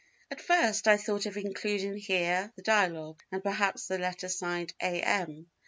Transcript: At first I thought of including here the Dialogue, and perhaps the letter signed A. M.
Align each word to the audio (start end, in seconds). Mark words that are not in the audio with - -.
At 0.31 0.41
first 0.41 0.87
I 0.87 0.97
thought 0.97 1.27
of 1.27 1.37
including 1.37 1.95
here 1.95 2.51
the 2.55 2.63
Dialogue, 2.63 3.21
and 3.31 3.43
perhaps 3.43 3.85
the 3.87 3.99
letter 3.99 4.29
signed 4.29 4.73
A. 4.81 4.99
M. 4.99 5.45